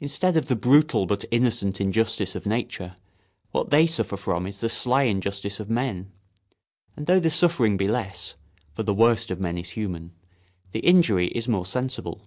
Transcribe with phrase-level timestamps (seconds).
[0.00, 2.96] Instead of the brutal but innocent injustice of nature,
[3.52, 6.10] what they suffer from is the sly injustice of men;
[6.96, 11.64] and though the suffering be less—for the worst of men is human—the injury is more
[11.64, 12.26] sensible.